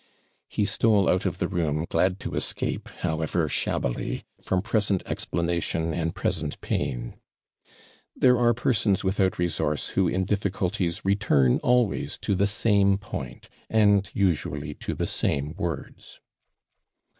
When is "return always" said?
11.05-12.17